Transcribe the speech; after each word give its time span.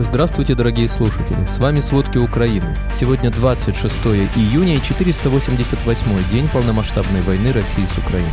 Здравствуйте, 0.00 0.54
дорогие 0.54 0.88
слушатели! 0.88 1.44
С 1.44 1.58
вами 1.58 1.80
«Сводки 1.80 2.18
Украины». 2.18 2.72
Сегодня 2.94 3.32
26 3.32 3.92
июня 4.36 4.74
и 4.76 4.80
488 4.80 6.30
день 6.30 6.46
полномасштабной 6.52 7.20
войны 7.22 7.50
России 7.50 7.84
с 7.84 7.98
Украиной. 7.98 8.30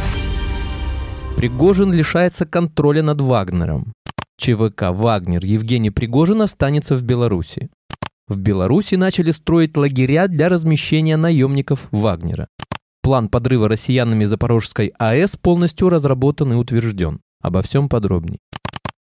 Пригожин 1.35 1.91
лишается 1.91 2.45
контроля 2.45 3.01
над 3.01 3.19
Вагнером. 3.19 3.93
ЧВК 4.37 4.91
«Вагнер» 4.91 5.43
Евгений 5.43 5.89
Пригожин 5.89 6.43
останется 6.43 6.95
в 6.95 7.01
Беларуси. 7.01 7.71
В 8.27 8.37
Беларуси 8.37 8.93
начали 8.93 9.31
строить 9.31 9.75
лагеря 9.75 10.27
для 10.27 10.49
размещения 10.49 11.17
наемников 11.17 11.87
Вагнера. 11.89 12.47
План 13.01 13.27
подрыва 13.27 13.67
россиянами 13.67 14.25
Запорожской 14.25 14.93
АЭС 14.99 15.35
полностью 15.37 15.89
разработан 15.89 16.53
и 16.53 16.55
утвержден. 16.55 17.21
Обо 17.41 17.63
всем 17.63 17.89
подробней. 17.89 18.37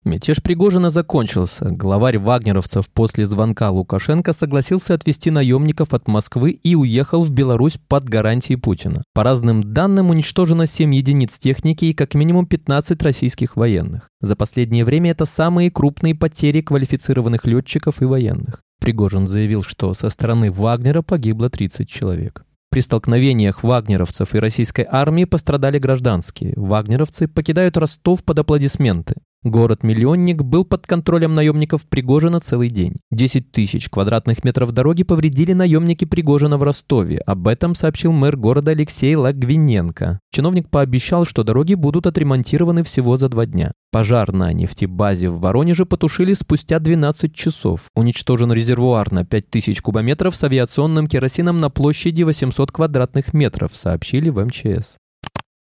Мятеж 0.04 0.42
Пригожина 0.42 0.90
закончился. 0.90 1.70
Главарь 1.70 2.18
вагнеровцев 2.18 2.90
после 2.90 3.24
звонка 3.24 3.70
Лукашенко 3.70 4.32
согласился 4.32 4.94
отвести 4.94 5.30
наемников 5.30 5.94
от 5.94 6.08
Москвы 6.08 6.50
и 6.50 6.74
уехал 6.74 7.22
в 7.22 7.30
Беларусь 7.30 7.79
под 7.86 8.04
гарантией 8.04 8.57
Путина. 8.57 9.02
По 9.14 9.22
разным 9.22 9.62
данным 9.62 10.10
уничтожено 10.10 10.66
7 10.66 10.93
единиц 10.93 11.38
техники 11.38 11.84
и 11.84 11.94
как 11.94 12.14
минимум 12.14 12.46
15 12.46 13.00
российских 13.00 13.57
военных. 13.57 14.08
За 14.20 14.34
последнее 14.34 14.84
время 14.84 15.12
это 15.12 15.24
самые 15.24 15.70
крупные 15.70 16.16
потери 16.16 16.62
квалифицированных 16.62 17.46
летчиков 17.46 18.02
и 18.02 18.04
военных. 18.04 18.60
Пригожин 18.80 19.29
заявил, 19.29 19.62
что 19.62 19.94
со 19.94 20.08
стороны 20.08 20.50
Вагнера 20.50 21.02
погибло 21.02 21.48
30 21.48 21.88
человек. 21.88 22.44
При 22.72 22.80
столкновениях 22.80 23.62
вагнеровцев 23.62 24.34
и 24.34 24.38
российской 24.38 24.86
армии 24.90 25.26
пострадали 25.26 25.79
гражданские. 25.79 26.54
Вагнеровцы 26.57 27.29
покидают 27.29 27.76
Ростов 27.76 28.24
под 28.24 28.40
аплодисменты. 28.40 29.14
Город-миллионник 29.44 30.42
был 30.42 30.64
под 30.64 30.86
контролем 30.86 31.34
наемников 31.34 31.82
Пригожина 31.88 32.38
целый 32.38 32.70
день. 32.70 32.94
10 33.10 33.50
тысяч 33.50 33.88
квадратных 33.88 34.44
метров 34.44 34.70
дороги 34.70 35.02
повредили 35.02 35.52
наемники 35.52 36.04
Пригожина 36.04 36.58
в 36.58 36.62
Ростове. 36.62 37.18
Об 37.18 37.48
этом 37.48 37.74
сообщил 37.74 38.12
мэр 38.12 38.36
города 38.36 38.70
Алексей 38.70 39.16
Лагвиненко. 39.16 40.20
Чиновник 40.30 40.70
пообещал, 40.70 41.26
что 41.26 41.42
дороги 41.42 41.74
будут 41.74 42.06
отремонтированы 42.06 42.84
всего 42.84 43.16
за 43.16 43.28
два 43.28 43.46
дня. 43.46 43.72
Пожар 43.90 44.32
на 44.32 44.52
нефтебазе 44.52 45.28
в 45.28 45.40
Воронеже 45.40 45.86
потушили 45.86 46.34
спустя 46.34 46.78
12 46.78 47.34
часов. 47.34 47.80
Уничтожен 47.96 48.52
резервуар 48.52 49.10
на 49.10 49.24
5000 49.24 49.80
кубометров 49.82 50.36
с 50.36 50.44
авиационным 50.44 51.08
керосином 51.08 51.58
на 51.58 51.68
площади 51.68 52.22
800 52.22 52.70
квадратных 52.70 53.34
метров, 53.34 53.74
сообщили 53.74 54.28
в 54.28 54.42
МЧС. 54.44 54.98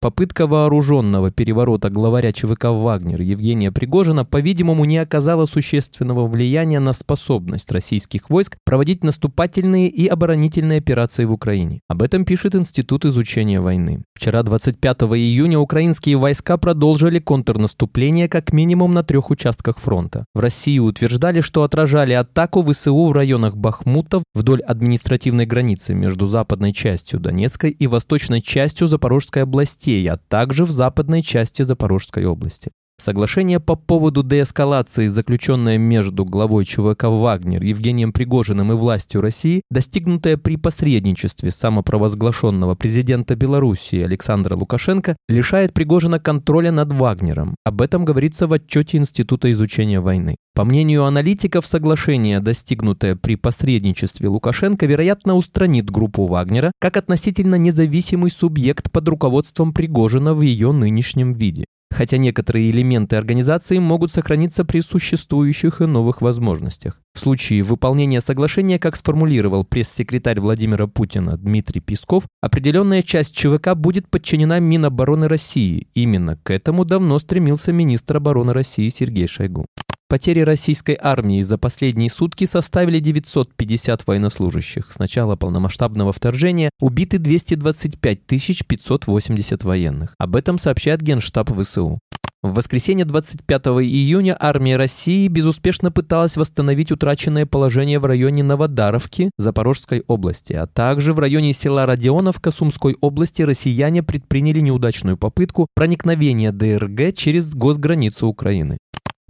Попытка 0.03 0.47
вооруженного 0.47 1.31
переворота 1.31 1.91
главаря 1.91 2.33
ЧВК 2.33 2.69
«Вагнер» 2.71 3.21
Евгения 3.21 3.71
Пригожина, 3.71 4.25
по-видимому, 4.25 4.87
не 4.87 4.97
оказала 4.97 5.45
существенного 5.45 6.27
влияния 6.27 6.81
на 6.81 6.95
способность 6.95 7.71
российских 7.71 8.31
войск 8.31 8.57
проводить 8.65 9.05
наступательные 9.05 9.89
и 9.89 10.07
оборонительные 10.07 10.79
операции 10.79 11.27
в 11.27 11.33
Украине. 11.33 11.81
Об 11.87 12.01
этом 12.01 12.25
пишет 12.25 12.55
Институт 12.55 13.05
изучения 13.05 13.61
войны. 13.61 14.03
Вчера, 14.15 14.43
25 14.43 15.03
июня, 15.03 15.59
украинские 15.59 16.17
войска 16.17 16.57
продолжили 16.57 17.19
контрнаступление 17.19 18.27
как 18.27 18.55
минимум 18.55 18.95
на 18.95 19.03
трех 19.03 19.29
участках 19.29 19.79
фронта. 19.79 20.25
В 20.35 20.41
России 20.41 20.79
утверждали, 20.79 21.43
что 21.43 21.63
отражали 21.63 22.15
атаку 22.15 22.63
ВСУ 22.63 23.07
в 23.07 23.13
районах 23.13 23.55
Бахмута 23.55 24.23
вдоль 24.35 24.63
административной 24.63 25.45
границы 25.45 25.93
между 25.93 26.25
западной 26.25 26.73
частью 26.73 27.21
Донецкой 27.21 27.73
и 27.73 27.87
восточной 27.87 28.41
частью 28.41 28.87
Запорожской 28.87 29.43
области 29.43 29.90
а 30.07 30.17
также 30.17 30.65
в 30.65 30.71
западной 30.71 31.23
части 31.23 31.63
Запорожской 31.63 32.25
области. 32.25 32.73
Соглашение 33.01 33.61
по 33.61 33.77
поводу 33.77 34.23
деэскалации, 34.23 35.07
заключенное 35.07 35.79
между 35.79 36.27
главой 36.27 36.67
ЧВК 36.67 37.05
«Вагнер» 37.05 37.63
Евгением 37.63 38.13
Пригожиным 38.13 38.73
и 38.73 38.75
властью 38.75 39.23
России, 39.23 39.63
достигнутое 39.71 40.37
при 40.37 40.57
посредничестве 40.57 41.51
самопровозглашенного 41.51 42.75
президента 42.75 43.37
Белоруссии 43.37 44.03
Александра 44.03 44.55
Лукашенко, 44.55 45.17
лишает 45.31 45.73
Пригожина 45.73 46.21
контроля 46.21 46.73
над 46.73 46.93
Вагнером. 46.93 47.55
Об 47.65 47.81
этом 47.81 48.05
говорится 48.05 48.47
в 48.47 48.53
отчете 48.53 48.99
Института 48.99 49.51
изучения 49.51 50.01
войны. 50.01 50.37
По 50.55 50.65
мнению 50.67 51.07
аналитиков, 51.07 51.65
соглашение, 51.65 52.41
достигнутое 52.41 53.17
при 53.17 53.37
посредничестве 53.37 54.29
Лукашенко, 54.29 54.85
вероятно, 54.85 55.37
устранит 55.37 55.91
группу 55.91 56.27
Вагнера 56.27 56.71
как 56.79 56.99
относительно 56.99 57.55
независимый 57.55 58.31
субъект 58.31 58.93
под 58.93 59.09
руководством 59.09 59.73
Пригожина 59.73 60.35
в 60.35 60.43
ее 60.43 60.73
нынешнем 60.73 61.33
виде 61.33 61.65
хотя 61.91 62.17
некоторые 62.17 62.71
элементы 62.71 63.17
организации 63.17 63.79
могут 63.79 64.13
сохраниться 64.13 64.65
при 64.65 64.81
существующих 64.81 65.81
и 65.81 65.87
новых 65.87 66.23
возможностях. 66.23 67.01
В 67.13 67.19
случае 67.19 67.63
выполнения 67.63 68.21
соглашения, 68.21 68.79
как 68.79 68.97
сформулировал 68.97 69.65
пресс-секретарь 69.65 70.41
Владимира 70.41 70.87
Путина 70.87 71.37
Дмитрий 71.37 71.81
Песков, 71.81 72.25
определенная 72.41 73.03
часть 73.03 73.35
ЧВК 73.37 73.75
будет 73.75 74.09
подчинена 74.09 74.61
Минобороны 74.61 75.27
России. 75.29 75.89
Именно 75.95 76.37
к 76.37 76.51
этому 76.51 76.85
давно 76.85 77.19
стремился 77.19 77.73
министр 77.73 78.19
обороны 78.19 78.53
России 78.53 78.89
Сергей 78.89 79.27
Шойгу. 79.27 79.67
Потери 80.11 80.41
российской 80.41 80.99
армии 81.01 81.41
за 81.41 81.57
последние 81.57 82.11
сутки 82.11 82.45
составили 82.45 82.99
950 82.99 84.09
военнослужащих. 84.09 84.91
С 84.91 84.99
начала 84.99 85.37
полномасштабного 85.37 86.13
вторжения 86.13 86.71
убиты 86.81 87.19
225 87.19 88.19
580 88.67 89.63
военных. 89.63 90.17
Об 90.19 90.35
этом 90.35 90.59
сообщает 90.59 91.01
Генштаб 91.01 91.57
ВСУ. 91.57 92.01
В 92.43 92.55
воскресенье 92.55 93.05
25 93.05 93.67
июня 93.85 94.35
армия 94.41 94.79
России 94.79 95.29
безуспешно 95.29 95.93
пыталась 95.93 96.37
восстановить 96.37 96.91
утраченное 96.91 97.47
положение 97.47 97.99
в 97.99 98.07
районе 98.07 98.43
Новодаровки 98.43 99.31
Запорожской 99.39 100.03
области, 100.09 100.55
а 100.55 100.67
также 100.67 101.13
в 101.13 101.19
районе 101.19 101.53
села 101.53 101.85
Родионовка 101.85 102.51
Сумской 102.51 102.97
области 103.01 103.43
россияне 103.43 104.03
предприняли 104.03 104.59
неудачную 104.61 105.19
попытку 105.19 105.69
проникновения 105.77 106.51
ДРГ 106.51 107.15
через 107.15 107.55
госграницу 107.55 108.27
Украины. 108.27 108.79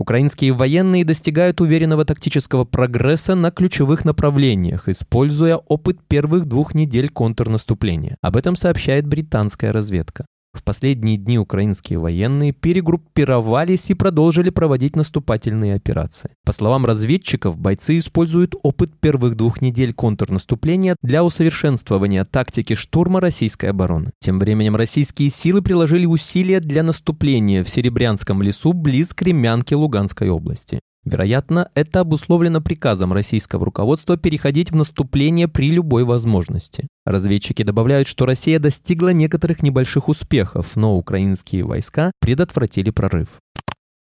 Украинские 0.01 0.53
военные 0.53 1.05
достигают 1.05 1.61
уверенного 1.61 2.07
тактического 2.07 2.65
прогресса 2.65 3.35
на 3.35 3.51
ключевых 3.51 4.07
направлениях, 4.07 4.89
используя 4.89 5.59
опыт 5.59 5.99
первых 6.09 6.47
двух 6.47 6.75
недель 6.75 7.11
контрнаступления. 7.11 8.17
Об 8.23 8.39
этом 8.39 8.57
сообщает 8.57 9.07
британская 9.07 9.73
разведка. 9.73 10.25
В 10.53 10.65
последние 10.65 11.17
дни 11.17 11.39
украинские 11.39 12.01
военные 12.01 12.53
перегруппировались 12.53 13.89
и 13.91 13.95
продолжили 13.95 14.51
проводить 14.51 14.97
наступательные 14.97 15.77
операции. 15.77 16.31
По 16.45 16.53
словам 16.53 16.87
разведчиков, 16.87 17.57
бойцы 17.57 17.99
используют 17.99 18.55
опыт 18.65 18.91
первых 19.01 19.37
двух 19.37 19.63
недель 19.63 19.95
контрнаступления 19.95 20.97
для 21.03 21.23
усовершенствования 21.23 22.25
тактики 22.25 22.75
штурма 22.75 23.21
российской 23.21 23.67
обороны. 23.67 24.11
Тем 24.19 24.39
временем 24.39 24.75
российские 24.75 25.31
силы 25.31 25.63
приложили 25.63 26.07
усилия 26.07 26.59
для 26.59 26.83
наступления 26.83 27.63
в 27.63 27.69
Серебрянском 27.69 28.43
лесу 28.43 28.73
близ 28.73 29.15
Кремянки 29.15 29.75
Луганской 29.75 30.31
области. 30.31 30.81
Вероятно, 31.05 31.71
это 31.75 32.01
обусловлено 32.01 32.61
приказом 32.61 33.13
российского 33.13 33.65
руководства 33.65 34.17
переходить 34.17 34.71
в 34.71 34.77
наступление 34.77 35.49
при 35.49 35.71
любой 35.71 36.05
возможности. 36.05 36.89
Разведчики 37.07 37.63
добавляют, 37.63 38.07
что 38.07 38.27
Россия 38.27 38.59
достигла 38.59 39.09
некоторых 39.09 39.63
небольших 39.63 40.09
успехов, 40.09 40.77
но 40.77 40.97
украинские 40.97 41.65
войска 41.65 42.13
предотвратили 42.21 42.91
прорыв. 42.91 43.29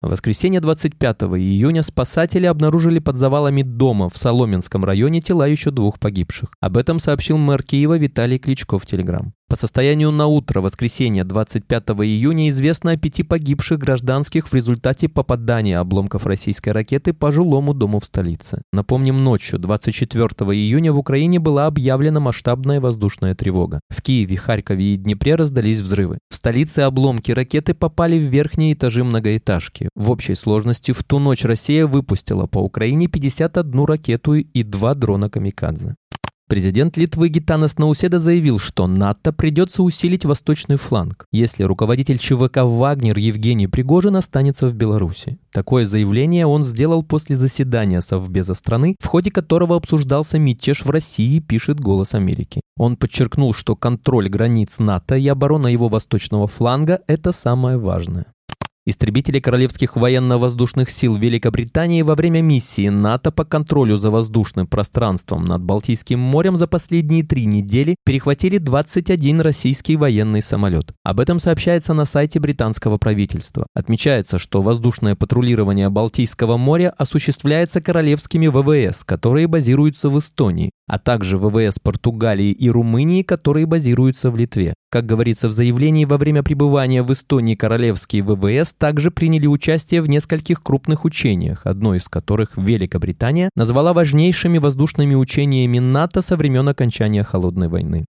В 0.02 0.08
воскресенье 0.08 0.60
25 0.60 1.22
июня 1.22 1.82
спасатели 1.82 2.46
обнаружили 2.46 3.00
под 3.00 3.16
завалами 3.16 3.62
дома 3.62 4.08
в 4.08 4.16
Соломенском 4.16 4.82
районе 4.82 5.20
тела 5.20 5.46
еще 5.46 5.70
двух 5.70 5.98
погибших. 5.98 6.50
Об 6.60 6.78
этом 6.78 6.98
сообщил 7.00 7.36
мэр 7.36 7.62
Киева 7.62 7.98
Виталий 7.98 8.38
Кличко 8.38 8.78
в 8.78 8.86
Телеграм. 8.86 9.34
По 9.50 9.56
состоянию 9.56 10.12
на 10.12 10.28
утро 10.28 10.60
воскресенья 10.60 11.24
25 11.24 11.82
июня 12.04 12.50
известно 12.50 12.92
о 12.92 12.96
пяти 12.96 13.24
погибших 13.24 13.80
гражданских 13.80 14.46
в 14.46 14.54
результате 14.54 15.08
попадания 15.08 15.76
обломков 15.76 16.24
российской 16.24 16.68
ракеты 16.68 17.12
по 17.12 17.32
жилому 17.32 17.74
дому 17.74 17.98
в 17.98 18.04
столице. 18.04 18.62
Напомним, 18.72 19.24
ночью 19.24 19.58
24 19.58 20.28
июня 20.52 20.92
в 20.92 20.98
Украине 20.98 21.40
была 21.40 21.66
объявлена 21.66 22.20
масштабная 22.20 22.80
воздушная 22.80 23.34
тревога. 23.34 23.80
В 23.88 24.02
Киеве, 24.02 24.36
Харькове 24.36 24.94
и 24.94 24.96
Днепре 24.96 25.34
раздались 25.34 25.80
взрывы. 25.80 26.18
В 26.30 26.36
столице 26.36 26.80
обломки 26.80 27.32
ракеты 27.32 27.74
попали 27.74 28.20
в 28.20 28.30
верхние 28.30 28.74
этажи 28.74 29.02
многоэтажки. 29.02 29.88
В 29.96 30.12
общей 30.12 30.36
сложности 30.36 30.92
в 30.92 31.02
ту 31.02 31.18
ночь 31.18 31.44
Россия 31.44 31.88
выпустила 31.88 32.46
по 32.46 32.60
Украине 32.60 33.08
51 33.08 33.84
ракету 33.84 34.34
и 34.34 34.62
два 34.62 34.94
дрона 34.94 35.28
«Камикадзе». 35.28 35.96
Президент 36.50 36.96
Литвы 36.96 37.28
Гитанас 37.28 37.78
Науседа 37.78 38.18
заявил, 38.18 38.58
что 38.58 38.88
НАТО 38.88 39.32
придется 39.32 39.84
усилить 39.84 40.24
восточный 40.24 40.74
фланг, 40.74 41.24
если 41.30 41.62
руководитель 41.62 42.18
ЧВК 42.18 42.64
«Вагнер» 42.64 43.16
Евгений 43.16 43.68
Пригожин 43.68 44.16
останется 44.16 44.66
в 44.66 44.74
Беларуси. 44.74 45.38
Такое 45.52 45.86
заявление 45.86 46.46
он 46.46 46.64
сделал 46.64 47.04
после 47.04 47.36
заседания 47.36 48.00
Совбеза 48.00 48.54
страны, 48.54 48.96
в 48.98 49.06
ходе 49.06 49.30
которого 49.30 49.76
обсуждался 49.76 50.40
мятеж 50.40 50.84
в 50.84 50.90
России, 50.90 51.38
пишет 51.38 51.78
«Голос 51.78 52.14
Америки». 52.14 52.60
Он 52.76 52.96
подчеркнул, 52.96 53.54
что 53.54 53.76
контроль 53.76 54.28
границ 54.28 54.80
НАТО 54.80 55.14
и 55.14 55.28
оборона 55.28 55.68
его 55.68 55.88
восточного 55.88 56.48
фланга– 56.48 56.98
это 57.06 57.30
самое 57.30 57.78
важное. 57.78 58.26
Истребители 58.86 59.40
Королевских 59.40 59.94
военно-воздушных 59.94 60.88
сил 60.88 61.14
Великобритании 61.14 62.00
во 62.00 62.14
время 62.14 62.40
миссии 62.40 62.88
НАТО 62.88 63.30
по 63.30 63.44
контролю 63.44 63.98
за 63.98 64.10
воздушным 64.10 64.66
пространством 64.66 65.44
над 65.44 65.62
Балтийским 65.62 66.18
морем 66.18 66.56
за 66.56 66.66
последние 66.66 67.22
три 67.22 67.44
недели 67.44 67.94
перехватили 68.06 68.56
21 68.56 69.42
российский 69.42 69.96
военный 69.96 70.40
самолет. 70.40 70.94
Об 71.04 71.20
этом 71.20 71.40
сообщается 71.40 71.92
на 71.92 72.06
сайте 72.06 72.40
британского 72.40 72.96
правительства. 72.96 73.66
Отмечается, 73.74 74.38
что 74.38 74.62
воздушное 74.62 75.14
патрулирование 75.14 75.90
Балтийского 75.90 76.56
моря 76.56 76.94
осуществляется 76.96 77.82
королевскими 77.82 78.46
ВВС, 78.46 79.04
которые 79.04 79.46
базируются 79.46 80.08
в 80.08 80.18
Эстонии, 80.18 80.70
а 80.86 80.98
также 80.98 81.36
ВВС 81.36 81.78
Португалии 81.78 82.50
и 82.50 82.70
Румынии, 82.70 83.22
которые 83.24 83.66
базируются 83.66 84.30
в 84.30 84.36
Литве. 84.38 84.72
Как 84.90 85.06
говорится 85.06 85.46
в 85.46 85.52
заявлении, 85.52 86.04
во 86.04 86.18
время 86.18 86.42
пребывания 86.42 87.04
в 87.04 87.12
Эстонии 87.12 87.54
королевские 87.54 88.24
ВВС 88.24 88.72
также 88.72 89.12
приняли 89.12 89.46
участие 89.46 90.02
в 90.02 90.08
нескольких 90.08 90.64
крупных 90.64 91.04
учениях, 91.04 91.60
одно 91.64 91.94
из 91.94 92.08
которых 92.08 92.56
Великобритания 92.56 93.50
назвала 93.54 93.92
важнейшими 93.92 94.58
воздушными 94.58 95.14
учениями 95.14 95.78
НАТО 95.78 96.22
со 96.22 96.36
времен 96.36 96.68
окончания 96.68 97.22
Холодной 97.22 97.68
войны. 97.68 98.04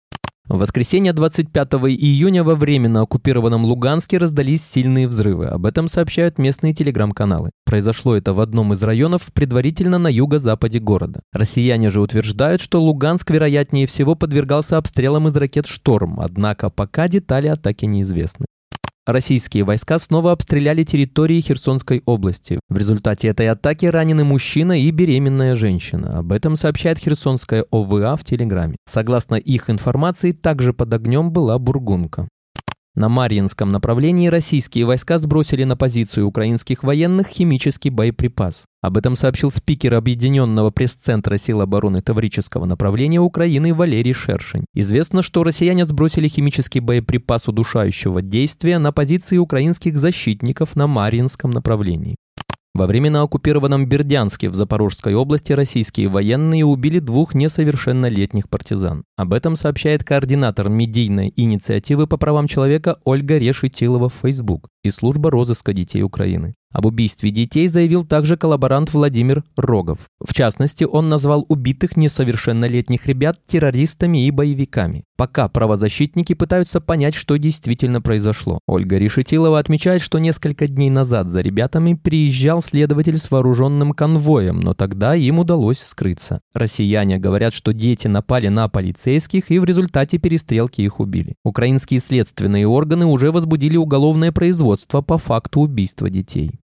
В 0.51 0.57
воскресенье 0.57 1.13
25 1.13 1.75
июня 1.87 2.43
во 2.43 2.55
временно 2.55 3.03
оккупированном 3.03 3.63
Луганске 3.63 4.17
раздались 4.17 4.65
сильные 4.65 5.07
взрывы. 5.07 5.45
Об 5.45 5.65
этом 5.65 5.87
сообщают 5.87 6.37
местные 6.37 6.73
телеграм-каналы. 6.73 7.51
Произошло 7.65 8.17
это 8.17 8.33
в 8.33 8.41
одном 8.41 8.73
из 8.73 8.83
районов, 8.83 9.31
предварительно 9.33 9.97
на 9.97 10.09
юго-западе 10.09 10.79
города. 10.79 11.21
Россияне 11.31 11.89
же 11.89 12.01
утверждают, 12.01 12.59
что 12.59 12.81
Луганск, 12.81 13.31
вероятнее 13.31 13.87
всего, 13.87 14.15
подвергался 14.15 14.77
обстрелам 14.77 15.29
из 15.29 15.35
ракет 15.37 15.67
«Шторм», 15.67 16.19
однако 16.19 16.69
пока 16.69 17.07
детали 17.07 17.47
атаки 17.47 17.85
неизвестны. 17.85 18.45
Российские 19.07 19.63
войска 19.63 19.97
снова 19.97 20.31
обстреляли 20.31 20.83
территории 20.83 21.41
Херсонской 21.41 22.03
области. 22.05 22.59
В 22.69 22.77
результате 22.77 23.29
этой 23.29 23.49
атаки 23.49 23.87
ранены 23.87 24.23
мужчина 24.23 24.79
и 24.79 24.91
беременная 24.91 25.55
женщина. 25.55 26.19
Об 26.19 26.31
этом 26.31 26.55
сообщает 26.55 26.99
Херсонская 26.99 27.65
ОВА 27.71 28.15
в 28.15 28.23
Телеграме. 28.23 28.75
Согласно 28.85 29.35
их 29.35 29.71
информации, 29.71 30.33
также 30.33 30.71
под 30.71 30.93
огнем 30.93 31.31
была 31.31 31.57
Бургунка. 31.57 32.27
На 32.93 33.07
Марьинском 33.07 33.71
направлении 33.71 34.27
российские 34.27 34.83
войска 34.83 35.17
сбросили 35.17 35.63
на 35.63 35.77
позицию 35.77 36.27
украинских 36.27 36.83
военных 36.83 37.27
химический 37.27 37.89
боеприпас. 37.89 38.65
Об 38.81 38.97
этом 38.97 39.15
сообщил 39.15 39.49
спикер 39.49 39.93
Объединенного 39.93 40.71
пресс-центра 40.71 41.37
сил 41.37 41.61
обороны 41.61 42.01
Таврического 42.01 42.65
направления 42.65 43.21
Украины 43.21 43.73
Валерий 43.73 44.11
Шершень. 44.11 44.65
Известно, 44.73 45.21
что 45.21 45.45
россияне 45.45 45.85
сбросили 45.85 46.27
химический 46.27 46.81
боеприпас 46.81 47.47
удушающего 47.47 48.21
действия 48.21 48.77
на 48.77 48.91
позиции 48.91 49.37
украинских 49.37 49.97
защитников 49.97 50.75
на 50.75 50.87
Марьинском 50.87 51.51
направлении. 51.51 52.17
Во 52.73 52.87
временно 52.87 53.21
оккупированном 53.21 53.85
Бердянске 53.85 54.49
в 54.49 54.55
Запорожской 54.55 55.13
области 55.13 55.51
российские 55.51 56.07
военные 56.07 56.65
убили 56.65 56.99
двух 56.99 57.33
несовершеннолетних 57.33 58.47
партизан. 58.49 59.03
Об 59.17 59.33
этом 59.33 59.57
сообщает 59.57 60.05
координатор 60.05 60.69
медийной 60.69 61.33
инициативы 61.35 62.07
по 62.07 62.15
правам 62.17 62.47
человека 62.47 62.99
Ольга 63.03 63.37
Решетилова 63.37 64.07
в 64.07 64.13
Facebook 64.21 64.69
и 64.83 64.89
служба 64.89 65.29
розыска 65.31 65.73
детей 65.73 66.01
Украины. 66.01 66.55
Об 66.71 66.85
убийстве 66.85 67.31
детей 67.31 67.67
заявил 67.67 68.03
также 68.03 68.37
коллаборант 68.37 68.93
Владимир 68.93 69.43
Рогов. 69.57 69.99
В 70.19 70.33
частности, 70.33 70.83
он 70.83 71.09
назвал 71.09 71.45
убитых 71.49 71.97
несовершеннолетних 71.97 73.05
ребят 73.05 73.39
террористами 73.45 74.25
и 74.25 74.31
боевиками. 74.31 75.03
Пока 75.17 75.49
правозащитники 75.49 76.33
пытаются 76.33 76.81
понять, 76.81 77.13
что 77.13 77.37
действительно 77.37 78.01
произошло. 78.01 78.59
Ольга 78.65 78.97
Решетилова 78.97 79.59
отмечает, 79.59 80.01
что 80.01 80.17
несколько 80.17 80.65
дней 80.65 80.89
назад 80.89 81.27
за 81.27 81.41
ребятами 81.41 81.93
приезжал 81.93 82.63
следователь 82.63 83.19
с 83.19 83.29
вооруженным 83.29 83.91
конвоем, 83.91 84.59
но 84.59 84.73
тогда 84.73 85.15
им 85.15 85.37
удалось 85.37 85.79
скрыться. 85.79 86.41
Россияне 86.55 87.19
говорят, 87.19 87.53
что 87.53 87.71
дети 87.71 88.07
напали 88.07 88.47
на 88.47 88.67
полицейских 88.67 89.51
и 89.51 89.59
в 89.59 89.63
результате 89.63 90.17
перестрелки 90.17 90.81
их 90.81 90.99
убили. 90.99 91.35
Украинские 91.43 91.99
следственные 91.99 92.65
органы 92.65 93.05
уже 93.05 93.31
возбудили 93.31 93.77
уголовное 93.77 94.31
производство 94.31 95.01
по 95.01 95.19
факту 95.19 95.61
убийства 95.61 96.09
детей. 96.09 96.60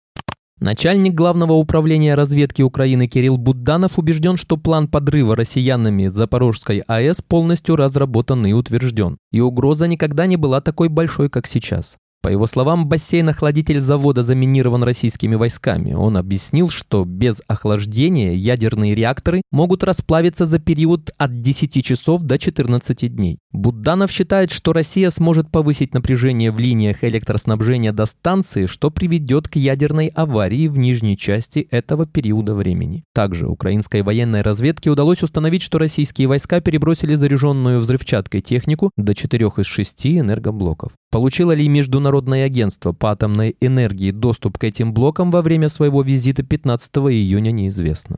Начальник 0.63 1.15
Главного 1.15 1.55
управления 1.55 2.15
разведки 2.15 2.63
Украины 2.63 3.09
Кирилл 3.09 3.37
Будданов 3.37 3.99
убежден, 3.99 4.37
что 4.37 4.57
план 4.57 4.87
подрыва 4.87 5.35
россиянами 5.35 6.07
Запорожской 6.07 6.85
АЭС 6.87 7.21
полностью 7.21 7.75
разработан 7.75 8.47
и 8.47 8.53
утвержден, 8.53 9.19
и 9.33 9.41
угроза 9.41 9.89
никогда 9.89 10.27
не 10.27 10.37
была 10.37 10.61
такой 10.61 10.89
большой, 10.89 11.29
как 11.31 11.49
сейчас. 11.49 11.97
По 12.23 12.29
его 12.29 12.47
словам, 12.47 12.89
бассейн-охладитель 12.89 13.81
завода 13.81 14.23
заминирован 14.23 14.85
российскими 14.85 15.35
войсками. 15.35 15.95
Он 15.95 16.17
объяснил, 16.17 16.71
что 16.71 17.05
без 17.05 17.43
охлаждения 17.49 18.35
ядерные 18.35 18.95
реакторы 18.95 19.43
могут 19.51 19.83
расплавиться 19.83 20.47
за 20.47 20.61
период 20.61 21.13
от 21.19 21.41
10 21.41 21.85
часов 21.85 22.23
до 22.23 22.39
14 22.39 23.13
дней. 23.13 23.41
Будданов 23.53 24.11
считает, 24.11 24.51
что 24.51 24.73
Россия 24.73 25.11
сможет 25.11 25.51
повысить 25.51 25.93
напряжение 25.93 26.51
в 26.51 26.59
линиях 26.59 27.05
электроснабжения 27.05 27.93
до 27.93 28.07
станции, 28.07 28.67
что 28.67 28.91
приведет 28.91 29.49
к 29.49 29.57
ядерной 29.57 30.07
аварии 30.09 30.69
в 30.69 30.79
нижней 30.79 31.19
части 31.19 31.69
этого 31.71 32.07
периода 32.07 32.55
времени. 32.55 33.05
Также 33.15 33.47
украинской 33.47 34.03
военной 34.03 34.41
разведке 34.41 34.91
удалось 34.91 35.23
установить, 35.23 35.63
что 35.63 35.79
российские 35.79 36.29
войска 36.29 36.61
перебросили 36.61 37.15
заряженную 37.15 37.79
взрывчаткой 37.81 38.41
технику 38.41 38.91
до 38.97 39.15
4 39.15 39.47
из 39.59 39.67
6 39.67 40.07
энергоблоков. 40.07 40.93
Получило 41.11 41.53
ли 41.53 41.69
Международное 41.69 42.47
агентство 42.47 42.93
по 42.93 43.11
атомной 43.11 43.57
энергии 43.61 44.13
доступ 44.13 44.57
к 44.57 44.65
этим 44.65 44.95
блокам 44.95 45.31
во 45.31 45.43
время 45.43 45.69
своего 45.69 46.01
визита 46.01 46.43
15 46.43 46.91
июня 46.97 47.51
неизвестно. 47.51 48.17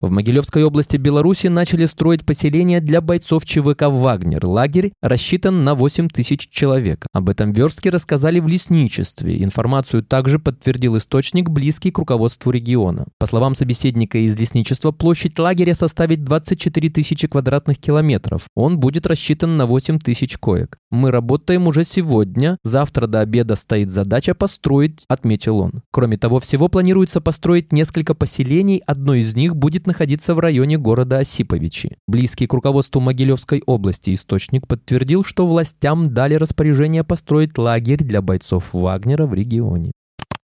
В 0.00 0.08
Могилевской 0.08 0.64
области 0.64 0.96
Беларуси 0.96 1.48
начали 1.48 1.84
строить 1.84 2.24
поселение 2.24 2.80
для 2.80 3.02
бойцов 3.02 3.44
ЧВК 3.44 3.82
«Вагнер». 3.82 4.46
Лагерь 4.46 4.92
рассчитан 5.02 5.62
на 5.62 5.74
8 5.74 6.08
тысяч 6.08 6.48
человек. 6.48 7.06
Об 7.12 7.28
этом 7.28 7.52
верстке 7.52 7.90
рассказали 7.90 8.40
в 8.40 8.48
лесничестве. 8.48 9.44
Информацию 9.44 10.02
также 10.02 10.38
подтвердил 10.38 10.96
источник, 10.96 11.50
близкий 11.50 11.90
к 11.90 11.98
руководству 11.98 12.50
региона. 12.50 13.08
По 13.18 13.26
словам 13.26 13.54
собеседника 13.54 14.16
из 14.16 14.34
лесничества, 14.38 14.90
площадь 14.90 15.38
лагеря 15.38 15.74
составит 15.74 16.24
24 16.24 16.88
тысячи 16.88 17.28
квадратных 17.28 17.76
километров. 17.76 18.46
Он 18.54 18.80
будет 18.80 19.06
рассчитан 19.06 19.58
на 19.58 19.66
8 19.66 19.98
тысяч 19.98 20.38
коек. 20.38 20.78
Мы 20.90 21.10
работаем 21.10 21.68
уже 21.68 21.84
сегодня. 21.84 22.56
Завтра 22.64 23.06
до 23.06 23.20
обеда 23.20 23.54
стоит 23.54 23.90
задача 23.90 24.34
построить, 24.34 25.04
отметил 25.08 25.58
он. 25.58 25.82
Кроме 25.92 26.16
того, 26.16 26.40
всего 26.40 26.68
планируется 26.68 27.20
построить 27.20 27.70
несколько 27.70 28.14
поселений. 28.14 28.82
Одно 28.86 29.14
из 29.14 29.36
них 29.36 29.54
будет 29.54 29.89
находиться 29.90 30.34
в 30.34 30.38
районе 30.38 30.78
города 30.78 31.18
Осиповичи. 31.18 31.96
Близкий 32.06 32.46
к 32.46 32.52
руководству 32.52 33.00
Могилевской 33.00 33.60
области 33.66 34.14
источник 34.14 34.68
подтвердил, 34.68 35.24
что 35.24 35.46
властям 35.46 36.14
дали 36.14 36.34
распоряжение 36.34 37.02
построить 37.02 37.58
лагерь 37.58 38.04
для 38.04 38.22
бойцов 38.22 38.72
Вагнера 38.72 39.26
в 39.26 39.34
регионе. 39.34 39.90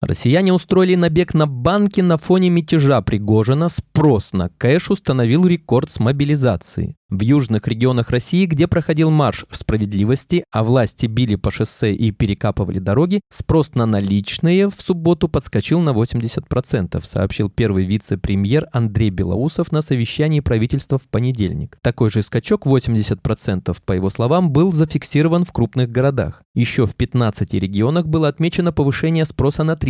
Россияне 0.00 0.52
устроили 0.52 0.94
набег 0.94 1.34
на 1.34 1.48
банки 1.48 2.00
на 2.00 2.18
фоне 2.18 2.50
мятежа 2.50 3.02
Пригожина. 3.02 3.68
Спрос 3.68 4.32
на 4.32 4.48
кэш 4.48 4.90
установил 4.90 5.44
рекорд 5.44 5.90
с 5.90 5.98
мобилизации. 5.98 6.94
В 7.10 7.22
южных 7.22 7.66
регионах 7.66 8.10
России, 8.10 8.44
где 8.44 8.68
проходил 8.68 9.10
марш 9.10 9.46
справедливости, 9.50 10.44
а 10.52 10.62
власти 10.62 11.06
били 11.06 11.36
по 11.36 11.50
шоссе 11.50 11.94
и 11.94 12.10
перекапывали 12.10 12.80
дороги, 12.80 13.22
спрос 13.32 13.74
на 13.74 13.86
наличные 13.86 14.68
в 14.68 14.74
субботу 14.78 15.26
подскочил 15.26 15.80
на 15.80 15.94
80%, 15.94 17.02
сообщил 17.02 17.48
первый 17.48 17.86
вице-премьер 17.86 18.68
Андрей 18.72 19.08
Белоусов 19.08 19.72
на 19.72 19.80
совещании 19.80 20.40
правительства 20.40 20.98
в 20.98 21.08
понедельник. 21.08 21.78
Такой 21.82 22.10
же 22.10 22.20
скачок 22.20 22.66
80%, 22.66 23.74
по 23.86 23.92
его 23.94 24.10
словам, 24.10 24.50
был 24.50 24.70
зафиксирован 24.72 25.46
в 25.46 25.52
крупных 25.52 25.90
городах. 25.90 26.42
Еще 26.54 26.84
в 26.84 26.94
15 26.94 27.54
регионах 27.54 28.06
было 28.06 28.28
отмечено 28.28 28.70
повышение 28.70 29.24
спроса 29.24 29.64
на 29.64 29.72
30%. 29.72 29.87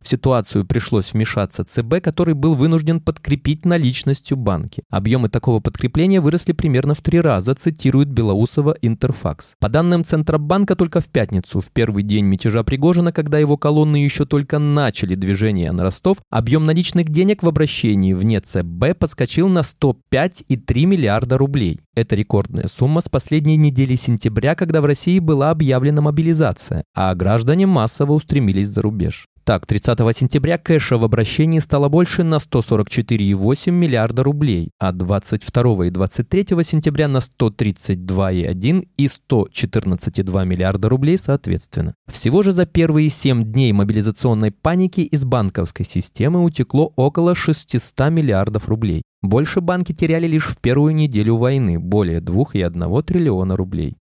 В 0.00 0.08
ситуацию 0.08 0.64
пришлось 0.64 1.12
вмешаться 1.12 1.64
ЦБ, 1.64 2.00
который 2.02 2.34
был 2.34 2.54
вынужден 2.54 3.00
подкрепить 3.00 3.64
наличностью 3.64 4.36
банки. 4.36 4.82
Объемы 4.90 5.28
такого 5.28 5.60
подкрепления 5.60 6.20
выросли 6.20 6.52
примерно 6.52 6.94
в 6.94 7.00
три 7.00 7.20
раза, 7.20 7.54
цитирует 7.54 8.08
Белоусова 8.08 8.76
Интерфакс. 8.82 9.54
По 9.60 9.68
данным 9.68 10.04
Центробанка, 10.04 10.76
только 10.76 11.00
в 11.00 11.08
пятницу, 11.08 11.60
в 11.60 11.70
первый 11.70 12.02
день 12.02 12.24
мятежа 12.24 12.62
Пригожина, 12.62 13.12
когда 13.12 13.38
его 13.38 13.56
колонны 13.56 13.96
еще 13.96 14.24
только 14.24 14.58
начали 14.58 15.14
движение 15.14 15.72
на 15.72 15.84
Ростов, 15.84 16.18
объем 16.30 16.64
наличных 16.64 17.08
денег 17.08 17.42
в 17.42 17.48
обращении 17.48 18.12
вне 18.12 18.40
ЦБ 18.40 18.98
подскочил 18.98 19.48
на 19.48 19.60
105,3 19.60 20.84
миллиарда 20.84 21.38
рублей. 21.38 21.80
Это 21.94 22.14
рекордная 22.14 22.68
сумма 22.68 23.00
с 23.00 23.08
последней 23.08 23.56
недели 23.56 23.96
сентября, 23.96 24.54
когда 24.54 24.80
в 24.80 24.84
России 24.84 25.18
была 25.18 25.50
объявлена 25.50 26.00
мобилизация, 26.00 26.84
а 26.94 27.12
граждане 27.14 27.66
массово 27.66 28.12
устремились 28.12 28.68
за 28.68 28.82
рубеж. 28.88 29.26
Так, 29.44 29.64
30 29.66 29.98
сентября 30.14 30.58
кэша 30.58 30.98
в 30.98 31.04
обращении 31.04 31.58
стало 31.58 31.88
больше 31.88 32.22
на 32.22 32.34
144,8 32.34 33.70
миллиарда 33.70 34.22
рублей, 34.22 34.72
а 34.78 34.92
22 34.92 35.86
и 35.86 35.90
23 35.90 36.46
сентября 36.62 37.08
на 37.08 37.18
132,1 37.18 38.88
и 38.98 39.06
114,2 39.06 40.44
миллиарда 40.44 40.88
рублей 40.90 41.16
соответственно. 41.16 41.94
Всего 42.12 42.42
же 42.42 42.52
за 42.52 42.66
первые 42.66 43.08
7 43.08 43.42
дней 43.42 43.72
мобилизационной 43.72 44.50
паники 44.50 45.00
из 45.00 45.24
банковской 45.24 45.86
системы 45.86 46.44
утекло 46.44 46.92
около 46.96 47.34
600 47.34 48.10
миллиардов 48.10 48.68
рублей. 48.68 49.00
Больше 49.22 49.62
банки 49.62 49.94
теряли 49.94 50.26
лишь 50.26 50.46
в 50.46 50.58
первую 50.58 50.94
неделю 50.94 51.36
войны, 51.36 51.78
более 51.78 52.20
2,1 52.20 53.02
триллиона 53.02 53.56
рублей. 53.56 53.96